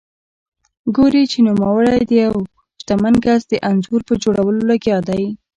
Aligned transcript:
ګوري 0.95 1.23
چې 1.31 1.39
نوموړی 1.49 1.99
د 2.05 2.11
یوه 2.23 2.39
شتمن 2.81 3.15
کس 3.25 3.41
د 3.47 3.53
انځور 3.69 4.01
په 4.07 4.13
جوړولو 4.23 4.61
لګیا 4.71 4.97
دی. 5.09 5.23